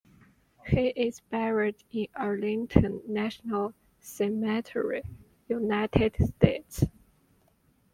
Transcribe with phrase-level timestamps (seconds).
[0.65, 5.03] He is buried in Arlington National Cemetery,
[5.47, 6.83] United States.